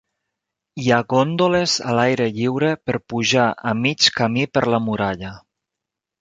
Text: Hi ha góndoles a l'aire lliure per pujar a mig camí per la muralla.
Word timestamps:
Hi 0.83 0.87
ha 0.93 1.01
góndoles 1.13 1.75
a 1.91 1.93
l'aire 1.99 2.27
lliure 2.37 2.71
per 2.89 2.97
pujar 3.13 3.45
a 3.73 3.75
mig 3.83 4.09
camí 4.21 4.49
per 4.57 4.65
la 4.77 4.81
muralla. 4.89 5.37